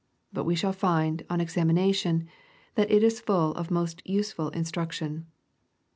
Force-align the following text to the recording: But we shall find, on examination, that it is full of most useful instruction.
But 0.33 0.45
we 0.45 0.55
shall 0.55 0.73
find, 0.73 1.23
on 1.29 1.39
examination, 1.39 2.27
that 2.73 2.89
it 2.89 3.03
is 3.03 3.21
full 3.21 3.53
of 3.53 3.69
most 3.69 4.01
useful 4.03 4.49
instruction. 4.49 5.27